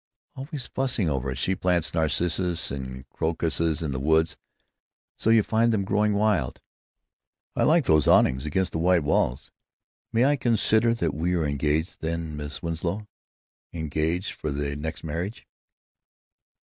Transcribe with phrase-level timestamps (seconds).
[0.35, 4.35] "——always fussing over it; she plants narcissuses and crocuses in the woods,
[5.15, 6.59] so you find them growing wild."
[7.55, 8.43] "I like those awnings.
[8.43, 9.51] Against the white walls....
[10.11, 15.45] May I consider that we are engaged then, Miss Winslow—engaged for the next marriage?"